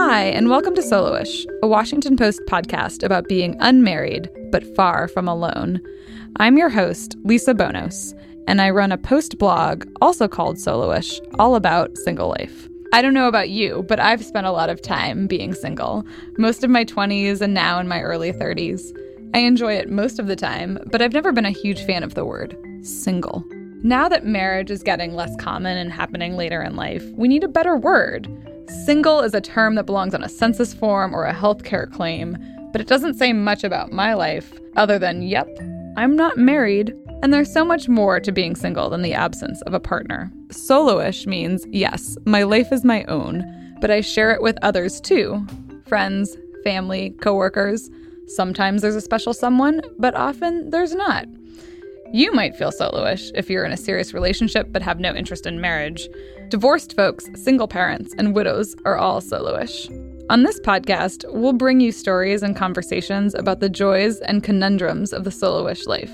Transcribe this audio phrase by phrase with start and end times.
[0.00, 5.26] Hi, and welcome to Soloish, a Washington Post podcast about being unmarried but far from
[5.26, 5.82] alone.
[6.36, 8.14] I'm your host, Lisa Bonos,
[8.46, 12.68] and I run a post blog, also called Soloish, all about single life.
[12.92, 16.06] I don't know about you, but I've spent a lot of time being single,
[16.38, 18.96] most of my 20s and now in my early 30s.
[19.34, 22.14] I enjoy it most of the time, but I've never been a huge fan of
[22.14, 23.44] the word single.
[23.82, 27.48] Now that marriage is getting less common and happening later in life, we need a
[27.48, 28.28] better word.
[28.68, 32.36] Single is a term that belongs on a census form or a healthcare claim,
[32.70, 35.48] but it doesn't say much about my life other than, yep,
[35.96, 36.94] I'm not married.
[37.22, 40.30] And there's so much more to being single than the absence of a partner.
[40.48, 43.42] Soloish means, yes, my life is my own,
[43.80, 45.46] but I share it with others too
[45.86, 47.88] friends, family, coworkers.
[48.26, 51.24] Sometimes there's a special someone, but often there's not.
[52.12, 55.62] You might feel soloish if you're in a serious relationship but have no interest in
[55.62, 56.08] marriage.
[56.48, 59.90] Divorced folks, single parents, and widows are all soloish.
[60.30, 65.24] On this podcast, we'll bring you stories and conversations about the joys and conundrums of
[65.24, 66.12] the soloish life.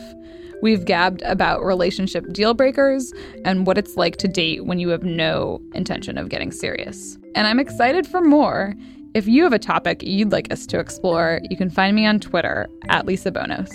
[0.60, 3.12] We've gabbed about relationship deal breakers
[3.44, 7.16] and what it's like to date when you have no intention of getting serious.
[7.36, 8.74] And I'm excited for more.
[9.14, 12.19] If you have a topic you'd like us to explore, you can find me on
[12.19, 13.70] Twitter at Lisa Bonos.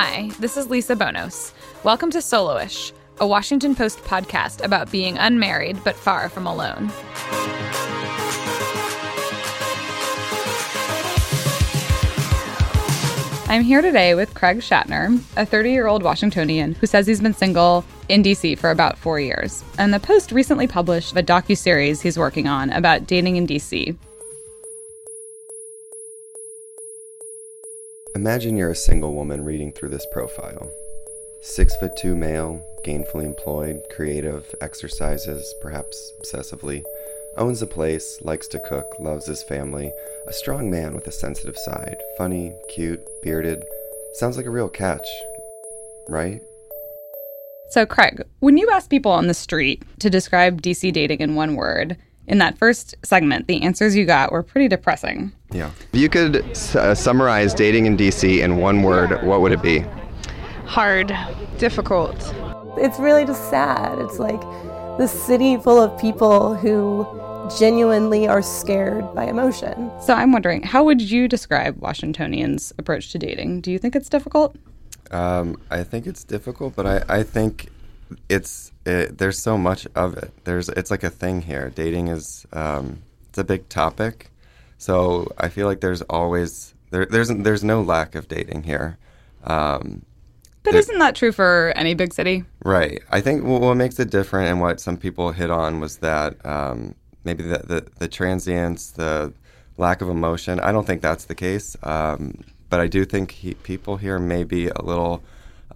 [0.00, 1.52] Hi, this is Lisa Bonos.
[1.82, 6.92] Welcome to Soloish, a Washington Post podcast about being unmarried but far from alone.
[13.48, 17.34] I'm here today with Craig Shatner, a 30 year old Washingtonian who says he's been
[17.34, 19.64] single in DC for about four years.
[19.78, 23.96] And the Post recently published a docu-series he's working on about dating in DC.
[28.18, 30.72] Imagine you're a single woman reading through this profile.
[31.40, 36.82] Six foot two male, gainfully employed, creative, exercises, perhaps obsessively,
[37.36, 39.92] owns a place, likes to cook, loves his family,
[40.26, 43.62] a strong man with a sensitive side, funny, cute, bearded.
[44.14, 45.06] Sounds like a real catch,
[46.08, 46.42] right?
[47.70, 51.54] So, Craig, when you ask people on the street to describe DC dating in one
[51.54, 51.96] word,
[52.28, 55.32] in that first segment, the answers you got were pretty depressing.
[55.50, 55.70] Yeah.
[55.92, 56.36] If you could
[56.76, 59.84] uh, summarize dating in DC in one word, what would it be?
[60.66, 61.16] Hard,
[61.56, 62.14] difficult.
[62.76, 63.98] It's really just sad.
[63.98, 64.40] It's like
[64.98, 67.06] the city full of people who
[67.58, 69.90] genuinely are scared by emotion.
[70.02, 73.62] So, I'm wondering, how would you describe Washingtonians' approach to dating?
[73.62, 74.54] Do you think it's difficult?
[75.10, 77.70] Um, I think it's difficult, but I, I think
[78.28, 80.32] it's it, there's so much of it.
[80.44, 81.70] There's it's like a thing here.
[81.70, 84.30] Dating is um, it's a big topic,
[84.78, 88.98] so I feel like there's always there, there's there's no lack of dating here.
[89.44, 90.04] Um,
[90.62, 92.44] but there, isn't that true for any big city?
[92.64, 93.02] Right.
[93.10, 96.44] I think what, what makes it different and what some people hit on was that
[96.44, 96.94] um,
[97.24, 99.32] maybe the, the, the transience, the
[99.76, 100.60] lack of emotion.
[100.60, 104.44] I don't think that's the case, um, but I do think he, people here may
[104.44, 105.22] be a little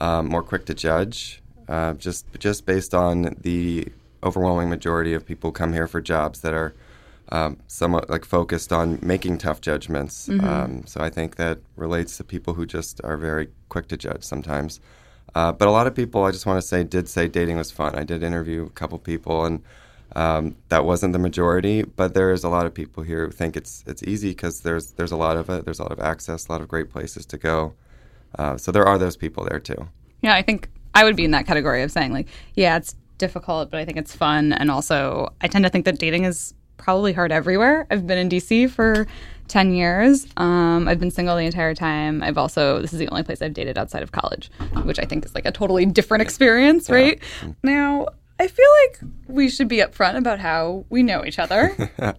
[0.01, 1.42] um, more quick to judge
[1.73, 3.89] uh, just just based on the
[4.23, 6.75] overwhelming majority of people come here for jobs that are
[7.31, 10.29] um, somewhat like focused on making tough judgments.
[10.29, 10.47] Mm-hmm.
[10.47, 14.23] Um, so I think that relates to people who just are very quick to judge
[14.23, 14.81] sometimes.
[15.35, 17.71] Uh, but a lot of people, I just want to say, did say dating was
[17.71, 17.95] fun.
[17.95, 19.63] I did interview a couple people, and
[20.15, 21.85] um, that wasn't the majority.
[21.85, 24.93] But there is a lot of people here who think it's it's easy because there's
[24.93, 25.65] there's a lot of it.
[25.65, 27.73] There's a lot of access, a lot of great places to go.
[28.39, 29.89] Uh, so there are those people there too.
[30.21, 33.71] Yeah, I think I would be in that category of saying like, yeah, it's difficult,
[33.71, 34.53] but I think it's fun.
[34.53, 37.87] And also, I tend to think that dating is probably hard everywhere.
[37.91, 39.07] I've been in DC for
[39.49, 40.27] 10 years.
[40.37, 42.23] Um, I've been single the entire time.
[42.23, 44.51] I've also, this is the only place I've dated outside of college,
[44.83, 47.21] which I think is like a totally different experience, right?
[47.43, 47.53] Yeah.
[47.63, 48.07] Now,
[48.41, 51.77] I feel like we should be upfront about how we know each other.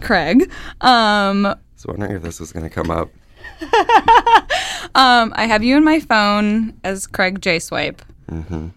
[0.00, 0.50] Craig.
[0.80, 3.10] Um, I was wondering if this was going to come up.
[4.94, 8.00] um, I have you in my phone as Craig JSwipe,
[8.30, 8.68] mm-hmm.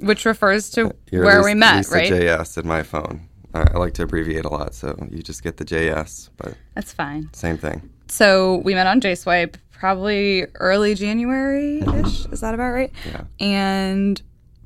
[0.06, 2.12] which refers to You're where we met, Lisa right?
[2.12, 3.28] JS in my phone.
[3.54, 6.92] I, I like to abbreviate a lot, so you just get the JS, but that's
[6.92, 7.30] fine.
[7.32, 7.90] Same thing.
[8.08, 11.84] So we met on JSwipe probably early January ish.
[11.86, 12.32] Mm-hmm.
[12.34, 12.92] Is that about right?
[13.06, 13.24] Yeah.
[13.40, 14.20] And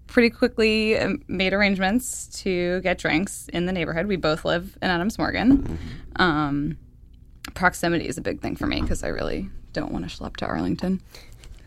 [0.08, 4.06] pretty quickly um, made arrangements to get drinks in the neighborhood.
[4.06, 5.58] We both live in Adams Morgan.
[5.58, 6.22] Mm-hmm.
[6.22, 6.78] Um,
[7.54, 10.46] proximity is a big thing for me because I really don't want to schlep to
[10.46, 11.02] Arlington.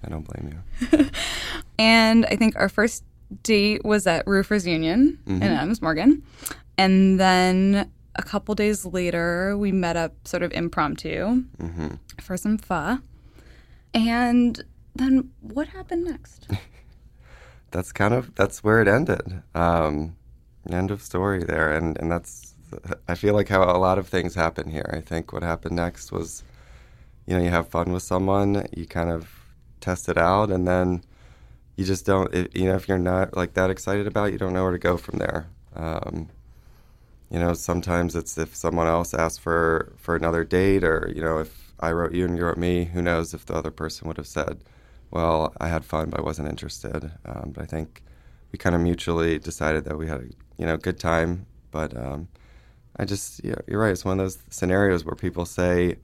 [0.03, 0.61] I don't blame
[0.91, 1.09] you.
[1.79, 3.03] and I think our first
[3.43, 5.43] date was at Roofers Union mm-hmm.
[5.43, 6.23] in Adams Morgan.
[6.77, 11.87] And then a couple days later, we met up sort of impromptu mm-hmm.
[12.19, 12.99] for some pho.
[13.93, 14.63] And
[14.95, 16.47] then what happened next?
[17.71, 19.43] that's kind of that's where it ended.
[19.53, 20.15] Um,
[20.69, 22.53] end of story there, and and that's
[23.07, 24.89] I feel like how a lot of things happen here.
[24.93, 26.43] I think what happened next was,
[27.27, 29.29] you know, you have fun with someone, you kind of
[29.81, 31.03] test it out, and then
[31.75, 32.33] you just don't.
[32.33, 34.71] It, you know, if you're not like that excited about, it, you don't know where
[34.71, 35.47] to go from there.
[35.75, 36.29] Um,
[37.29, 41.39] you know, sometimes it's if someone else asks for for another date, or you know,
[41.39, 44.17] if I wrote you and you wrote me, who knows if the other person would
[44.17, 44.63] have said,
[45.11, 48.03] "Well, I had fun, but I wasn't interested." Um, but I think
[48.51, 50.25] we kind of mutually decided that we had a
[50.57, 52.29] you know good time, but um,
[52.97, 53.91] I just yeah, you're right.
[53.91, 55.97] It's one of those scenarios where people say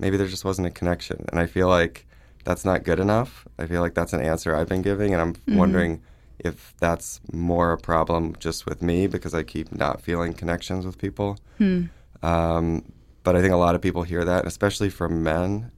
[0.00, 2.06] maybe there just wasn't a connection, and I feel like
[2.44, 3.46] that's not good enough.
[3.58, 5.56] I feel like that's an answer I've been giving, and I'm mm-hmm.
[5.56, 6.02] wondering
[6.38, 10.98] if that's more a problem just with me because I keep not feeling connections with
[10.98, 11.38] people.
[11.58, 11.84] Hmm.
[12.22, 12.92] Um,
[13.22, 15.70] but I think a lot of people hear that, especially from men.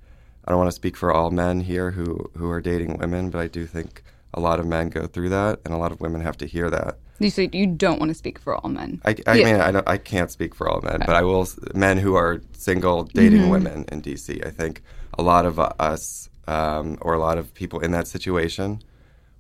[0.45, 3.41] I don't want to speak for all men here who, who are dating women, but
[3.41, 4.03] I do think
[4.35, 6.71] a lot of men go through that, and a lot of women have to hear
[6.71, 6.99] that.
[7.23, 9.01] You say you don't want to speak for all men.
[9.05, 9.45] I, I yeah.
[9.45, 11.05] mean, I, don't, I can't speak for all men, okay.
[11.07, 11.47] but I will.
[11.75, 13.51] Men who are single dating mm-hmm.
[13.51, 14.83] women in DC, I think
[15.19, 18.83] a lot of us um, or a lot of people in that situation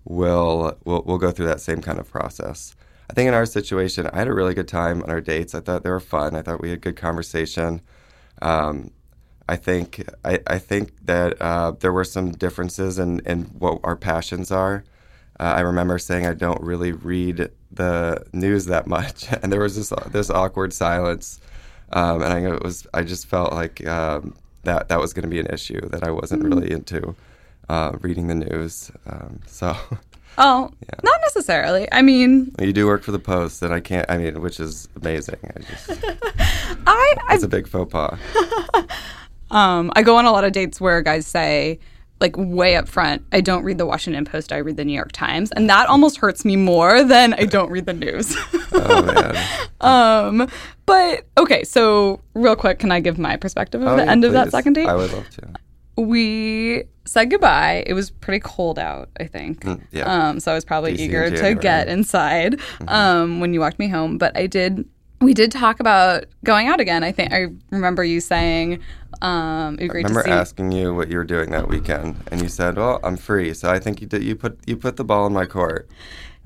[0.04, 2.74] will will will go through that same kind of process.
[3.10, 5.54] I think in our situation, I had a really good time on our dates.
[5.54, 6.34] I thought they were fun.
[6.34, 7.82] I thought we had good conversation.
[8.40, 8.90] Um,
[9.48, 13.96] I think I, I think that uh, there were some differences in, in what our
[13.96, 14.84] passions are.
[15.40, 19.76] Uh, I remember saying I don't really read the news that much, and there was
[19.76, 21.40] this this awkward silence.
[21.92, 24.34] Um, and I it was I just felt like um,
[24.64, 26.54] that that was going to be an issue that I wasn't mm-hmm.
[26.54, 27.14] really into
[27.68, 28.90] uh, reading the news.
[29.06, 29.76] Um, so.
[30.38, 30.98] Oh, yeah.
[31.04, 31.86] not necessarily.
[31.92, 34.10] I mean, you do work for the Post, and I can't.
[34.10, 35.36] I mean, which is amazing.
[35.44, 35.90] I just,
[36.86, 38.18] I, it's a big faux pas.
[39.50, 41.80] um, I go on a lot of dates where guys say,
[42.22, 44.52] like way up front, I don't read the Washington Post.
[44.52, 47.70] I read the New York Times, and that almost hurts me more than I don't
[47.70, 48.34] read the news.
[48.72, 49.36] oh man.
[49.82, 50.48] Um,
[50.86, 54.22] but okay, so real quick, can I give my perspective of oh, the yeah, end
[54.22, 54.28] please.
[54.28, 54.86] of that second date?
[54.86, 55.48] I would love to
[55.96, 57.84] we said goodbye.
[57.86, 59.60] It was pretty cold out, I think.
[59.60, 60.04] Mm, yeah.
[60.04, 62.88] Um, so I was probably DC eager to get inside mm-hmm.
[62.88, 64.18] um, when you walked me home.
[64.18, 64.88] But I did.
[65.22, 67.04] We did talk about going out again.
[67.04, 68.80] I think I remember you saying
[69.22, 72.98] um, I remember asking you what you were doing that weekend, and you said, "Well,
[73.04, 74.24] I'm free." So I think you did.
[74.24, 75.88] You put you put the ball in my court,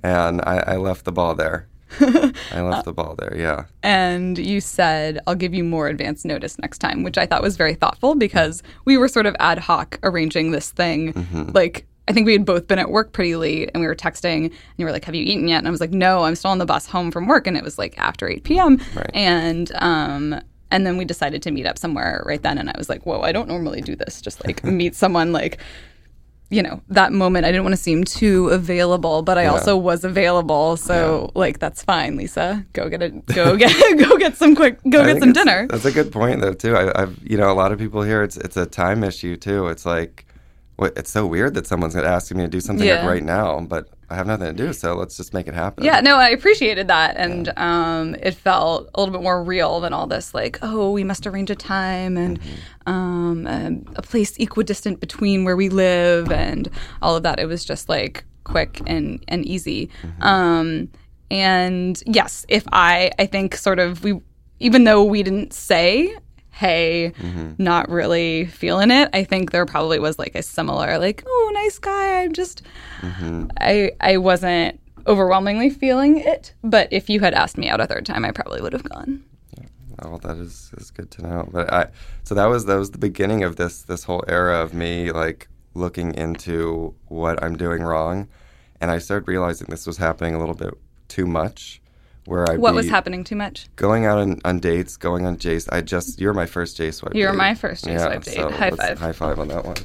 [0.03, 1.69] and I, I left the ball there.
[2.01, 3.65] I left the ball there, yeah.
[3.83, 7.57] And you said, I'll give you more advance notice next time, which I thought was
[7.57, 11.13] very thoughtful because we were sort of ad hoc arranging this thing.
[11.13, 11.53] Mm-hmm.
[11.53, 14.45] Like, I think we had both been at work pretty late and we were texting
[14.45, 15.59] and you were like, Have you eaten yet?
[15.59, 17.47] And I was like, No, I'm still on the bus home from work.
[17.47, 18.81] And it was like after 8 p.m.
[18.95, 19.11] Right.
[19.15, 22.59] And, um, and then we decided to meet up somewhere right then.
[22.59, 24.21] And I was like, Whoa, I don't normally do this.
[24.21, 25.59] Just like meet someone like
[26.49, 29.51] you know that moment i didn't want to seem too available but i yeah.
[29.51, 31.41] also was available so yeah.
[31.41, 35.13] like that's fine lisa go get it go get go get some quick go I
[35.13, 37.73] get some dinner that's a good point though too I, have you know a lot
[37.73, 40.26] of people here it's it's a time issue too it's like
[40.77, 43.01] what it's so weird that someone's asking me to do something yeah.
[43.01, 45.83] like right now but I have nothing to do, so let's just make it happen.
[45.83, 47.99] Yeah, no, I appreciated that, and yeah.
[47.99, 50.33] um, it felt a little bit more real than all this.
[50.33, 52.93] Like, oh, we must arrange a time and mm-hmm.
[52.93, 56.69] um, a, a, place equidistant between where we live, and
[57.03, 57.41] all of that.
[57.41, 59.91] It was just like quick and and easy.
[60.03, 60.23] Mm-hmm.
[60.23, 60.89] Um,
[61.31, 64.21] and yes, if I, I think sort of we,
[64.61, 66.17] even though we didn't say
[66.57, 67.53] hey, mm-hmm.
[67.59, 69.11] not really feeling it.
[69.13, 72.23] I think there probably was like a similar, like, oh, nice guy.
[72.23, 72.63] I'm just,
[73.03, 73.49] mm-hmm.
[73.61, 76.55] I, I wasn't overwhelmingly feeling it.
[76.65, 79.23] But if you had asked me out a third time, I probably would have gone.
[79.59, 79.67] Yeah.
[80.03, 81.47] Well, that is, is good to know.
[81.53, 81.89] But I,
[82.25, 85.49] so that was that was the beginning of this this whole era of me like
[85.75, 88.29] looking into what I'm doing wrong,
[88.81, 90.73] and I started realizing this was happening a little bit
[91.09, 91.83] too much
[92.27, 93.69] where I what was happening too much?
[93.77, 95.69] Going out on, on dates, going on Jace.
[95.73, 97.15] I just you're my first JSwipe.
[97.15, 97.39] You're date.
[97.39, 98.35] my first JSwipe date.
[98.35, 98.99] So high five.
[98.99, 99.77] High five on that one.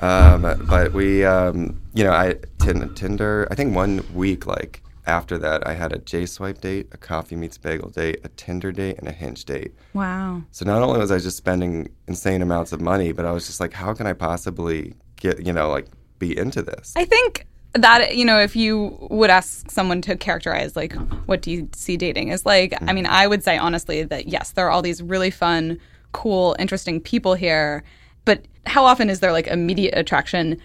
[0.00, 3.46] Um, but we, um, you know, I Tinder.
[3.50, 7.58] I think one week like after that, I had a JSwipe date, a coffee meets
[7.58, 9.72] bagel date, a Tinder date, and a Hinge date.
[9.94, 10.42] Wow.
[10.52, 13.60] So not only was I just spending insane amounts of money, but I was just
[13.60, 15.86] like, how can I possibly get, you know, like
[16.18, 16.92] be into this?
[16.96, 20.92] I think that you know if you would ask someone to characterize like
[21.26, 24.50] what do you see dating is like i mean i would say honestly that yes
[24.50, 25.78] there are all these really fun
[26.12, 27.82] cool interesting people here
[28.24, 30.60] but how often is there like immediate attraction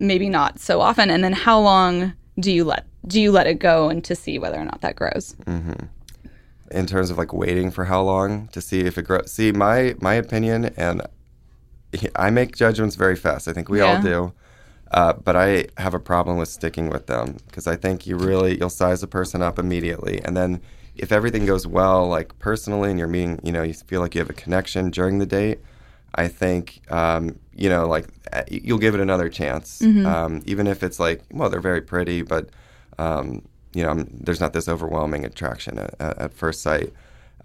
[0.00, 3.60] maybe not so often and then how long do you let do you let it
[3.60, 5.86] go and to see whether or not that grows mm-hmm.
[6.72, 9.94] in terms of like waiting for how long to see if it grows see my
[10.00, 11.02] my opinion and
[12.14, 13.48] I make judgments very fast.
[13.48, 13.96] I think we Yeah.
[13.96, 14.32] all do.
[14.92, 18.56] Uh, but I have a problem with sticking with them because I think you really
[18.58, 20.60] you'll size a person up immediately, and then
[20.94, 24.20] if everything goes well, like personally, and you're meeting, you know, you feel like you
[24.20, 25.58] have a connection during the date.
[26.14, 30.82] I think um, you know, like uh, you'll give it another chance, um, even if
[30.82, 32.50] it's like, well, they're very pretty, but
[32.98, 33.42] um,
[33.74, 36.92] you know, there's not this overwhelming attraction at, at, at first sight.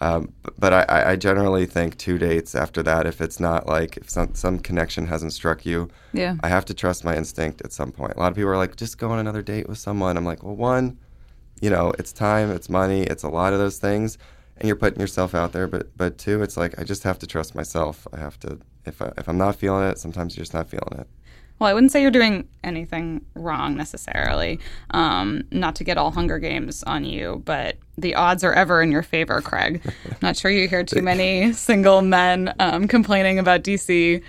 [0.02, 4.10] Um, but I- I, generally think two dates after that, if it's not like if
[4.10, 6.36] some some connection hasn't struck you, Yeah.
[6.42, 8.14] I have to trust my instinct at some point.
[8.16, 10.18] A lot of people are like, just go on another date with someone.
[10.18, 10.98] I'm like, well, one,
[11.62, 14.18] you know, it's time, it's money, it's a lot of those things,
[14.58, 15.68] and you're putting yourself out there.
[15.68, 18.08] But but two, it's like I just have to trust myself.
[18.12, 20.98] I have to if I, if I'm not feeling it, sometimes you're just not feeling
[21.00, 21.08] it.
[21.62, 24.60] Well, I wouldn't say you're doing anything wrong necessarily.
[24.96, 28.92] Um, not to get all Hunger Games on you, but the odds are ever in
[28.92, 29.80] your favor, Craig.
[30.24, 34.24] not sure you hear too many single men um, complaining about DC.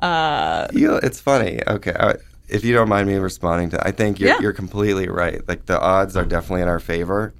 [0.00, 1.60] Uh, You know, it's funny.
[1.66, 2.14] Okay, I,
[2.48, 4.38] if you don't mind me responding to, I think you're Yeah.
[4.40, 5.46] you're completely right.
[5.46, 7.34] Like the odds are definitely in our favor,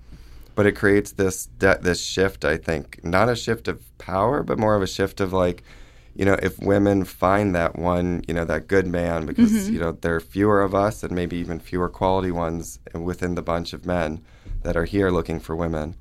[0.56, 2.44] but it creates this de- this shift.
[2.44, 5.62] I think not a shift of power, but more of a shift of like,
[6.18, 9.92] you know, if women find that one, you know, that good man, because you know
[9.92, 13.86] there are fewer of us, and maybe even fewer quality ones within the bunch of
[13.86, 14.20] men
[14.64, 15.94] that are here looking for women.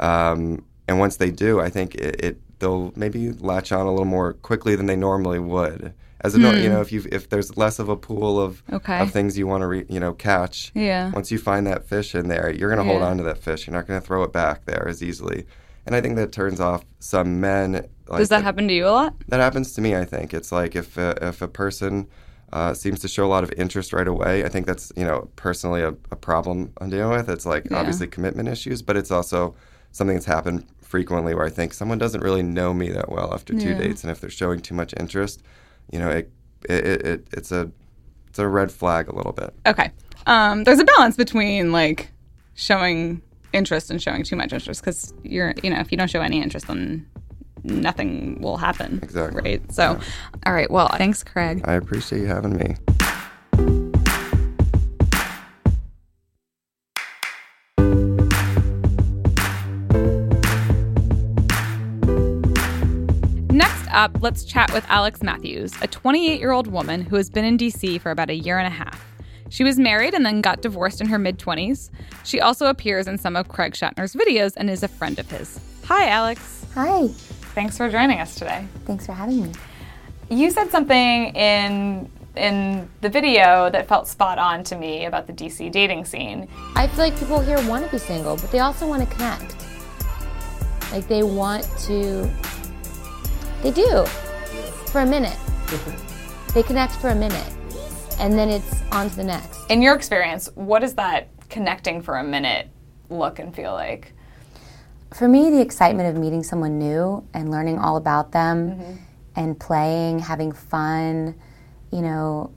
[0.00, 4.04] Um, and once they do, I think it, it they'll maybe latch on a little
[4.04, 5.92] more quickly than they normally would.
[6.20, 8.98] As a nor you know, if you if there's less of a pool of Okay.
[9.00, 11.10] of things you want to re, you know catch, Yeah.
[11.10, 13.08] Once you find that fish in there, you're gonna hold Yeah.
[13.08, 13.66] on to that fish.
[13.66, 15.46] You're not gonna throw it back there as easily.
[15.84, 17.86] And I think that turns off some men.
[18.08, 19.14] Like does that happen to you a lot?
[19.28, 19.94] that happens to me.
[19.96, 22.06] I think it's like if a, if a person
[22.52, 25.28] uh, seems to show a lot of interest right away, I think that's you know
[25.36, 27.28] personally a, a problem I'm dealing with.
[27.28, 27.78] It's like Yeah.
[27.78, 29.54] obviously commitment issues, but it's also
[29.92, 33.54] something that's happened frequently where I think someone doesn't really know me that well after
[33.54, 33.78] two Yeah.
[33.78, 35.42] dates, and if they're showing too much interest,
[35.90, 36.30] you know, it,
[36.68, 37.70] it, it, it it's a
[38.28, 39.54] it's a red flag a little bit.
[39.66, 39.90] Okay.
[40.26, 42.10] Um, there's a balance between like
[42.54, 46.20] showing interest and showing too much interest because you're, you know, if you don't show
[46.20, 47.06] any interest, then
[47.64, 49.00] nothing will happen.
[49.02, 49.42] Exactly.
[49.42, 49.72] Right.
[49.72, 49.98] So,
[50.46, 50.70] all right.
[50.70, 51.62] Well, thanks, Craig.
[51.64, 52.76] I appreciate you having me.
[63.50, 67.44] Next up, let's chat with Alex Matthews, a 28 year old woman who has been
[67.44, 69.04] in DC for about a year and a half.
[69.48, 71.90] She was married and then got divorced in her mid 20s.
[72.24, 75.60] She also appears in some of Craig Shatner's videos and is a friend of his.
[75.84, 76.66] Hi, Alex.
[76.74, 77.08] Hi,
[77.54, 78.66] Thanks for joining us today.
[78.84, 79.52] thanks for having me.
[80.28, 85.32] You said something in in the video that felt spot on to me about the
[85.32, 86.48] DC dating scene.
[86.74, 89.54] I feel like people here want to be single, but they also want to connect.
[90.90, 92.28] Like they want to,
[93.62, 94.04] they do,
[94.86, 95.38] for a minute.
[96.54, 97.52] They connect for a minute,
[98.20, 99.68] and then it's on to the next.
[99.70, 102.68] In your experience, what does that connecting for a minute
[103.10, 104.13] look and feel like?
[105.12, 108.98] For me, the excitement of meeting someone new and learning all about them
[109.36, 111.34] and playing, having fun,
[111.92, 112.52] you know,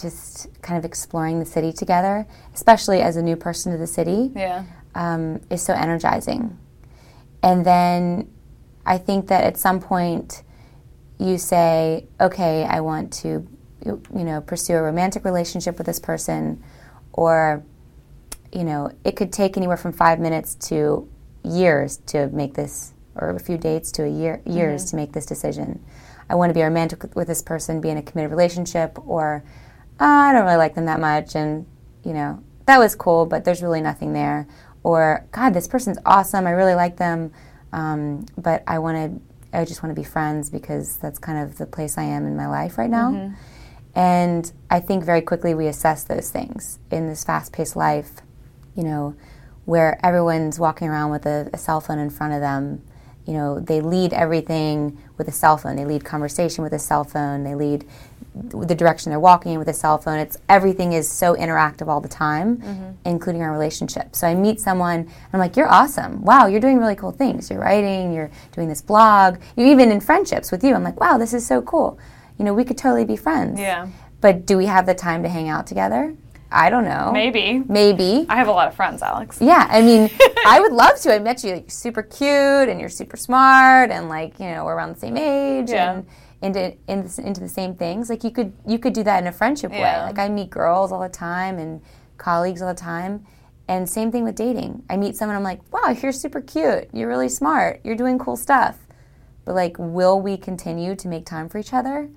[0.00, 4.32] just kind of exploring the city together, especially as a new person to the city.
[4.34, 4.64] Yeah.
[4.96, 6.58] um, is so energizing.
[7.42, 8.30] And then
[8.84, 10.42] I think that at some point
[11.18, 13.46] you say, okay, I want to,
[13.84, 16.62] you know, pursue a romantic relationship with this person,
[17.12, 17.62] or,
[18.52, 21.08] you know, it could take anywhere from five minutes to
[21.46, 25.26] years to make this, or a few dates to a year, years to make this
[25.26, 25.82] decision.
[26.28, 29.42] I want to be romantic with- this person, be in a committed relationship, or
[30.00, 31.66] "Ah, I don't really like them that much, and
[32.02, 34.46] you know that was cool, but there's really nothing there.
[34.82, 36.46] Or God, this person's awesome.
[36.46, 37.30] I really like them,
[37.72, 39.58] um, but I want to.
[39.58, 42.36] I just want to be friends because that's kind of the place I am in
[42.36, 43.10] my life right now.
[43.94, 48.20] And I think very quickly we assess those things in this fast-paced life.
[48.74, 49.14] You know,
[49.66, 52.82] where everyone's walking around with a, a cell phone in front of them.
[53.26, 55.74] You know, they lead everything with a cell phone.
[55.76, 57.42] They lead conversation with a cell phone.
[57.42, 57.84] They lead
[58.34, 60.18] the direction they're walking in with a cell phone.
[60.18, 62.90] It's everything is so interactive all the time, mm-hmm.
[63.04, 64.14] including our relationship.
[64.14, 66.22] So I meet someone, and I'm like, "You're awesome!
[66.22, 67.50] Wow, you're doing really cool things.
[67.50, 68.12] You're writing.
[68.12, 69.38] You're doing this blog.
[69.56, 70.74] You're even in friendships with you.
[70.74, 71.98] I'm like, wow, this is so cool.
[72.38, 73.58] You know, we could totally be friends.
[73.58, 73.88] Yeah.
[74.20, 76.14] But do we have the time to hang out together?
[76.50, 77.10] I don't know.
[77.12, 77.62] Maybe.
[77.68, 78.24] Maybe.
[78.28, 79.38] I have a lot of friends, Alex.
[79.40, 80.10] Yeah, I mean,
[80.46, 81.14] I would love to.
[81.14, 81.52] I met you.
[81.52, 85.00] Like, you're super cute, and you're super smart, and like you know, we're around the
[85.00, 85.92] same age, Yeah.
[85.94, 86.06] and
[86.42, 88.08] into into into the same things.
[88.08, 89.80] Like you could you could do that in a friendship way.
[89.80, 91.80] Like I meet girls all the time and
[92.18, 93.26] colleagues all the time,
[93.68, 94.84] and same thing with dating.
[94.88, 96.88] I meet someone, I'm like, wow, you're super cute.
[96.92, 97.80] You're really smart.
[97.84, 98.78] You're doing cool stuff.
[99.44, 102.08] But like, will we continue to make time for each other?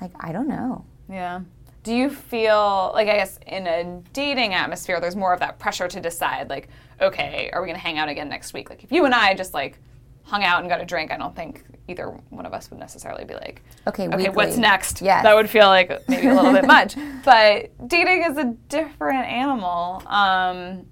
[0.00, 0.84] Like, I don't know.
[1.08, 1.40] Yeah.
[1.84, 5.86] Do you feel like I guess in a dating atmosphere there's more of that pressure
[5.86, 6.68] to decide like,
[7.00, 8.70] okay, are we gonna hang out again next week?
[8.70, 9.78] Like if you and I just like
[10.22, 13.24] hung out and got a drink, I don't think either one of us would necessarily
[13.26, 14.30] be like, Okay, okay, weekly.
[14.34, 15.02] what's next?
[15.02, 15.22] Yes.
[15.24, 16.96] That would feel like maybe a little bit much.
[17.24, 20.02] But dating is a different animal.
[20.06, 20.86] Um,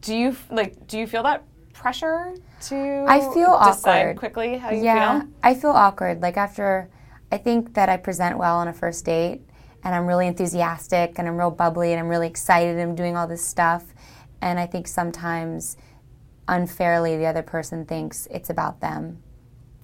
[0.00, 0.86] do you like?
[0.88, 3.04] Do you feel that pressure to?
[3.08, 4.16] I feel decide awkward.
[4.18, 5.28] quickly how you yeah, feel.
[5.44, 6.20] I feel awkward.
[6.22, 6.88] Like after,
[7.30, 9.42] I think that I present well on a first date,
[9.84, 13.16] and I'm really enthusiastic, and I'm real bubbly, and I'm really excited, and I'm doing
[13.16, 13.84] all this stuff,
[14.40, 15.76] and I think sometimes,
[16.48, 19.22] unfairly, the other person thinks it's about them.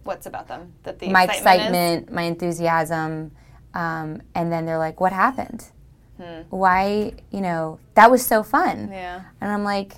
[0.04, 3.32] What's about them that the my excitement, excitement, my enthusiasm,
[3.74, 5.66] um, and then they're like, "What happened?
[6.50, 7.12] Why?
[7.30, 8.92] You know, that was so fun." Hmm.
[8.92, 9.22] Yeah.
[9.40, 9.96] And I'm like,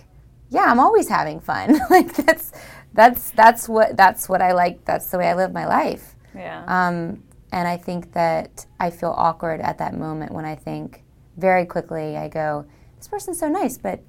[0.51, 1.81] "Yeah, I'm always having fun.
[1.91, 2.53] like that's
[2.93, 4.85] that's that's what that's what I like.
[4.85, 6.65] That's the way I live my life." Yeah.
[6.67, 11.03] Um, and I think that I feel awkward at that moment when I think
[11.37, 12.17] very quickly.
[12.17, 12.67] I go,
[12.97, 14.01] "This person's so nice, but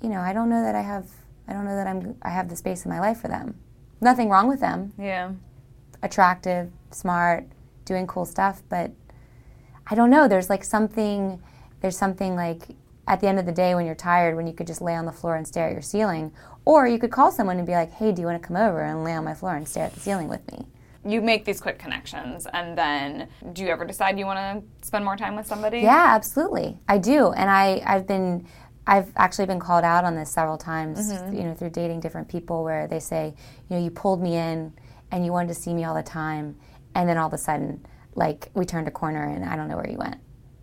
[0.00, 1.06] you know, I don't know that I have.
[1.48, 2.16] I don't know that I'm.
[2.22, 3.58] I have the space in my life for them.
[4.00, 5.32] Nothing wrong with them." yeah.
[6.02, 7.44] attractive, smart,
[7.84, 8.90] doing cool stuff, but
[9.86, 11.42] I don't know, there's like something
[11.80, 12.62] there's something like
[13.08, 15.06] at the end of the day when you're tired when you could just lay on
[15.06, 16.30] the floor and stare at your ceiling
[16.64, 18.82] or you could call someone and be like, "Hey, do you want to come over
[18.82, 20.66] and lay on my floor and stare at the ceiling with me?"
[21.04, 25.04] You make these quick connections, and then do you ever decide you want to spend
[25.04, 25.80] more time with somebody?
[25.80, 26.78] Yeah, absolutely.
[26.88, 27.32] I do.
[27.32, 28.46] And I I've been
[28.86, 32.64] I've actually been called out on this several times, you know, through dating different people
[32.64, 33.34] where they say,
[33.68, 34.72] you know, you pulled me in
[35.10, 36.56] and you wanted to see me all the time
[36.94, 39.76] and then all of a sudden like we turned a corner and I don't know
[39.76, 40.16] where you went.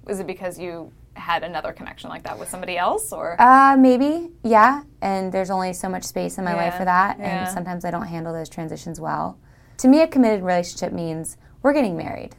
[0.07, 4.29] Is it because you had another connection like that with somebody else, or Uh, maybe,
[4.43, 4.83] yeah.
[5.01, 7.45] And there's only so much space in my life for that, yeah.
[7.45, 9.37] and sometimes I don't handle those transitions well.
[9.77, 12.35] To me, a committed relationship means we're getting married.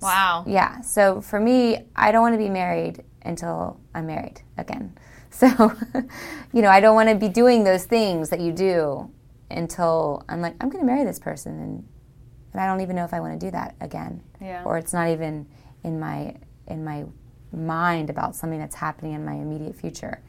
[0.00, 0.44] wow?
[0.46, 0.80] Yeah.
[0.80, 4.96] So for me, I don't want to be married until I'm married again.
[5.34, 5.48] So,
[6.52, 9.10] you know, I don't want to be doing those things that you do
[9.50, 11.88] until I'm like, I'm going to marry this person, and
[12.52, 14.22] and I don't even know if I want to do that again.
[14.40, 14.62] Yeah.
[14.62, 15.48] Or it's not even
[15.82, 16.36] in my
[16.68, 17.04] in my
[17.52, 20.22] mind about something that's happening in my immediate future.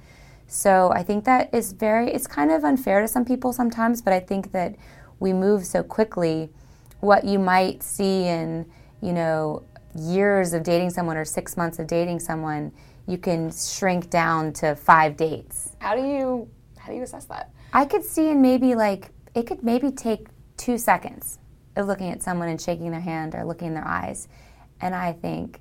[0.47, 4.11] So I think that is very it's kind of unfair to some people sometimes, but
[4.11, 4.75] I think that
[5.19, 6.49] we move so quickly
[6.99, 8.65] what you might see in,
[9.01, 9.63] you know,
[9.97, 12.71] years of dating someone or 6 months of dating someone,
[13.07, 15.75] you can shrink down to 5 dates.
[15.79, 17.51] How do you how do you assess that?
[17.73, 21.39] I could see in maybe like it could maybe take 2 seconds
[21.75, 24.27] of looking at someone and shaking their hand or looking in their eyes
[24.81, 25.59] and I think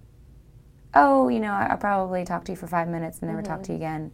[0.95, 3.57] oh, you know, I- I'll probably talk to you for five minutes and never talk
[3.57, 3.64] mm-hmm.
[3.64, 4.12] to you again.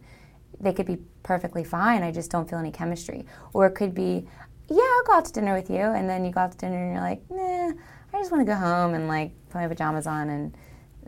[0.59, 2.03] They could be perfectly fine.
[2.03, 3.25] I just don't feel any chemistry.
[3.53, 4.27] Or it could be,
[4.71, 5.77] yeah, I'll go out to dinner with you.
[5.77, 7.73] And then you go out to dinner and you're like, nah,
[8.13, 10.55] I just want to go home and like put my pajamas on and,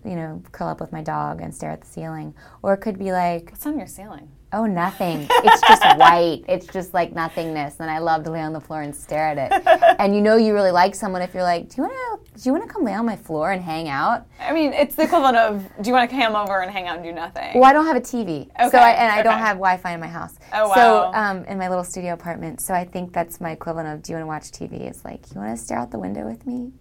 [0.06, 2.34] you know, curl up with my dog and stare at the ceiling.
[2.62, 4.30] Or it could be like, What's on your ceiling?
[4.54, 5.28] Oh, nothing.
[5.30, 6.44] It's just white.
[6.48, 7.80] It's just like nothingness.
[7.80, 9.96] And I love to lay on the floor and stare at it.
[10.00, 12.50] and you know you really like someone if you're like, do you want to, do
[12.50, 14.26] you want to come lay on my floor and hang out?
[14.40, 16.96] I mean, it's the equivalent of do you want to come over and hang out
[16.98, 17.52] and do nothing?
[17.60, 20.08] Well, I don't have a TV, so I, and I don't have Wi-Fi in my
[20.08, 20.36] house.
[20.54, 21.12] Oh, So wow.
[21.14, 24.18] um, in my little studio apartment, so I think that's my equivalent of do you
[24.20, 24.82] want to watch TV?
[24.82, 26.72] It's like you want to stare out the window with me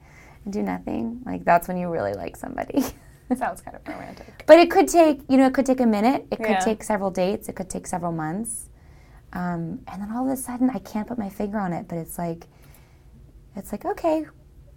[0.45, 1.23] and do nothing.
[1.25, 2.85] Like that's when you really like somebody.
[3.37, 4.45] Sounds kind of romantic.
[4.47, 6.27] but it could take you know it could take a minute.
[6.31, 6.59] It could Yeah.
[6.61, 7.49] take several dates.
[7.49, 8.69] It could take several months.
[9.33, 11.97] Um, and then all of a sudden, I can't put my finger on it, but
[11.97, 12.47] it's like,
[13.57, 14.27] it's like okay,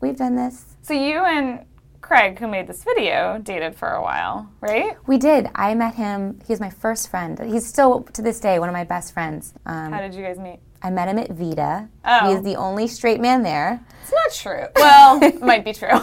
[0.02, 0.78] we've done this.
[0.82, 1.65] So you and
[2.06, 4.96] Craig, who made this video, dated for a while, right?
[5.08, 5.50] We did.
[5.56, 6.39] I met him.
[6.46, 7.39] He was my first friend.
[7.52, 9.56] He's still to this day one of my best friends.
[9.65, 10.60] Um, How did you guys meet?
[10.84, 11.89] I met him at Vida.
[12.06, 12.28] Oh.
[12.30, 13.84] He is the only straight man there.
[14.04, 14.68] It's not true.
[14.76, 15.89] Well, might be true.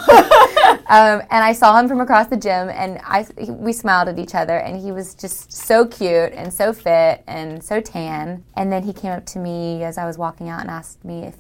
[0.89, 4.19] Um, and I saw him from across the gym, and I he- we smiled at
[4.19, 8.45] each other, and he was just so cute and so fit and so tan.
[8.57, 11.23] And then he came up to me as I was walking out and asked me
[11.25, 11.37] if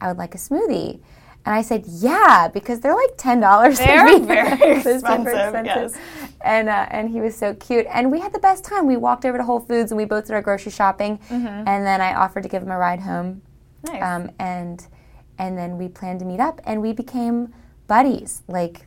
[0.00, 1.00] I would like a smoothie.
[1.46, 3.78] And I said, "Yeah," because they're like ten dollars.
[3.78, 5.96] They're very expensive, yes.
[6.42, 8.86] And uh, and he was so cute, and we had the best time.
[8.86, 11.18] We walked over to Whole Foods, and we both did our grocery shopping.
[11.28, 11.46] Mm-hmm.
[11.46, 13.40] And then I offered to give him a ride home
[13.86, 14.02] nice.
[14.02, 14.86] um, and
[15.38, 17.52] and then we planned to meet up and we became
[17.86, 18.86] buddies like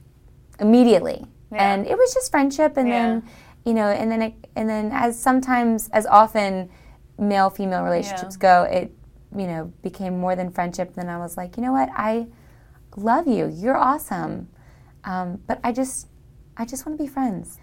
[0.60, 1.74] immediately Yeah.
[1.74, 3.24] and it was just friendship and then
[3.66, 6.70] you know and then it, and then as sometimes as often
[7.18, 8.94] male female relationships go it
[9.36, 12.28] you know became more than friendship then i was like you know what i
[12.98, 14.48] love you you're awesome
[15.04, 16.08] um, but i just
[16.58, 17.60] i just want to be friends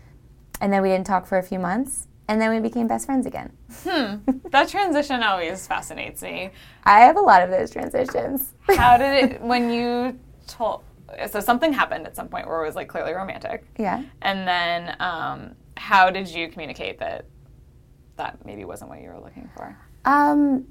[0.60, 3.26] and then we didn't talk for a few months and then we became best friends
[3.26, 3.52] again
[4.50, 6.50] that transition always fascinates me.
[6.84, 10.84] i have a lot of those transitions How did it when you told
[11.30, 13.64] so something happened at some point where it was like clearly romantic.
[13.76, 14.02] Yeah.
[14.22, 17.24] And then um, how did you communicate that
[18.16, 19.76] that maybe wasn't what you were looking for?
[20.04, 20.66] Um,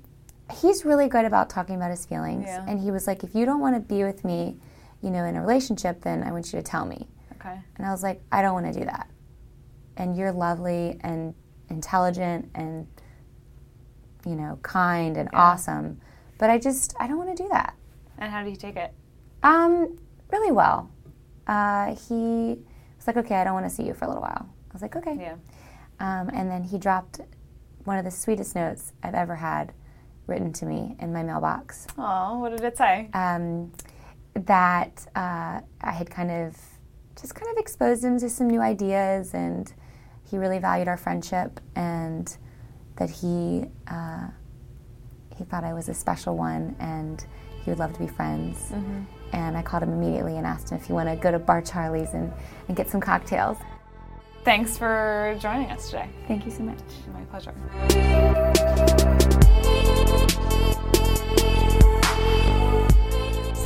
[0.51, 2.45] he's really good about talking about his feelings.
[2.45, 2.65] Yeah.
[2.67, 4.57] And he was like, if you don't want to be with me,
[5.01, 7.07] you know, in a relationship, then I want you to tell me.
[7.39, 7.57] Okay.
[7.77, 9.09] And I was like, I don't want to do that.
[9.97, 11.33] And you're lovely and
[11.69, 12.87] intelligent and,
[14.25, 16.01] you know, kind and awesome.
[16.37, 17.75] But I just, I don't want to do that.
[18.17, 18.93] And how did you take it?
[19.43, 19.97] Um,
[20.31, 20.89] really well.
[21.47, 22.59] Uh, he
[22.97, 24.49] was like, okay, I don't want to see you for a little while.
[24.69, 25.17] I was like, okay.
[25.19, 25.35] Yeah.
[25.99, 27.21] Um, and then he dropped
[27.85, 29.73] one of the sweetest notes I've ever had
[30.29, 31.87] written to me in my mailbox.
[31.97, 33.09] Oh, what did it say?
[33.13, 33.71] Um,
[34.35, 36.57] that uh, I had kind of
[37.19, 39.73] just kind of exposed him to some new ideas, and
[40.29, 42.37] he really valued our friendship, and
[42.95, 44.27] that he uh,
[45.35, 47.25] he thought I was a special one, and
[47.63, 48.71] he would love to be friends.
[49.31, 51.61] And I called him immediately and asked him if he wanted to go to Bar
[51.61, 52.33] Charley's and,
[52.67, 53.57] and get some cocktails.
[54.43, 56.09] Thanks for joining us today.
[56.27, 56.79] Thank you so much.
[57.13, 57.53] My pleasure.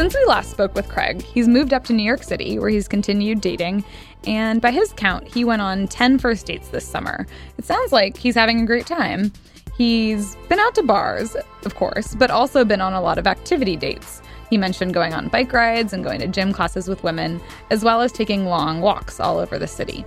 [0.04, 2.90] Since we last spoke with Craig, he's moved up to New York City where he's
[2.90, 3.86] continued dating,
[4.28, 7.26] and by his count, he went on 10 first dates this summer.
[7.58, 9.32] It sounds like he's having a great time.
[9.78, 13.78] He's been out to bars, of course, but also been on a lot of activity
[13.78, 14.22] dates.
[14.50, 17.40] He mentioned going on bike rides and going to gym classes with women,
[17.70, 20.04] as well as taking long walks all over the city.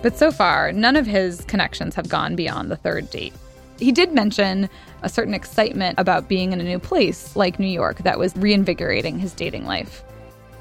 [0.00, 3.34] But so far, none of his connections have gone beyond the third date.
[3.78, 4.70] He did mention
[5.02, 9.18] a certain excitement about being in a new place like New York that was reinvigorating
[9.18, 10.02] his dating life.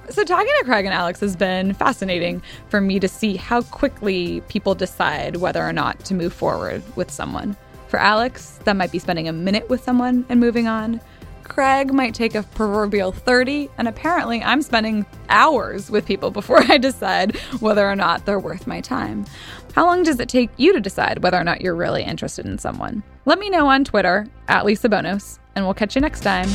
[0.09, 4.41] So, talking to Craig and Alex has been fascinating for me to see how quickly
[4.41, 7.57] people decide whether or not to move forward with someone.
[7.87, 11.01] For Alex, that might be spending a minute with someone and moving on.
[11.45, 16.77] Craig might take a proverbial 30, and apparently I'm spending hours with people before I
[16.77, 19.25] decide whether or not they're worth my time.
[19.73, 22.57] How long does it take you to decide whether or not you're really interested in
[22.57, 23.03] someone?
[23.25, 26.49] Let me know on Twitter at Lisa Bonos, and we'll catch you next time.